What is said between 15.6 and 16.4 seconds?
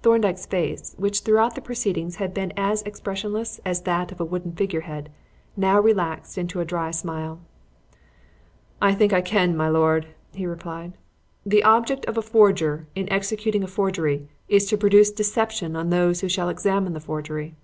on those who